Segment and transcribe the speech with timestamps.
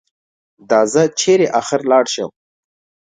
[0.69, 2.31] دا زه چېرې اخر لاړ شم؟